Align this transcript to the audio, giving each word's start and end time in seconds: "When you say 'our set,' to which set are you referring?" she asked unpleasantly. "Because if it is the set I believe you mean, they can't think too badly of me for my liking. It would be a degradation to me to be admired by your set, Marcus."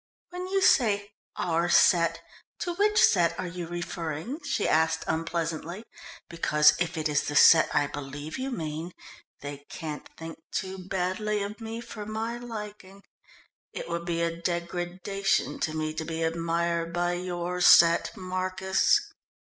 "When 0.31 0.47
you 0.47 0.63
say 0.63 1.11
'our 1.37 1.69
set,' 1.69 2.21
to 2.61 2.73
which 2.73 2.99
set 2.99 3.39
are 3.39 3.45
you 3.45 3.67
referring?" 3.67 4.39
she 4.43 4.67
asked 4.67 5.03
unpleasantly. 5.05 5.85
"Because 6.27 6.73
if 6.79 6.97
it 6.97 7.07
is 7.07 7.21
the 7.21 7.35
set 7.35 7.69
I 7.71 7.85
believe 7.85 8.39
you 8.39 8.49
mean, 8.49 8.93
they 9.41 9.57
can't 9.69 10.09
think 10.17 10.39
too 10.51 10.79
badly 10.79 11.43
of 11.43 11.61
me 11.61 11.81
for 11.81 12.07
my 12.07 12.37
liking. 12.39 13.03
It 13.73 13.87
would 13.89 14.05
be 14.05 14.23
a 14.23 14.41
degradation 14.41 15.59
to 15.59 15.75
me 15.77 15.93
to 15.93 16.03
be 16.03 16.23
admired 16.23 16.93
by 16.93 17.13
your 17.13 17.61
set, 17.61 18.09
Marcus." 18.17 18.99